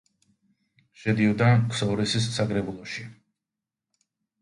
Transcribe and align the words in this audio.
შედიოდა 1.01 1.51
ქსოვრისის 1.75 2.33
საკრებულოში. 2.41 3.09